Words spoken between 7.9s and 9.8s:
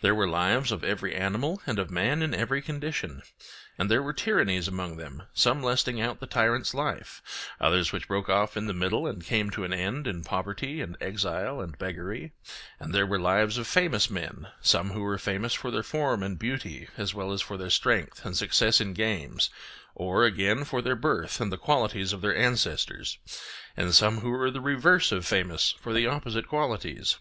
which broke off in the middle and came to an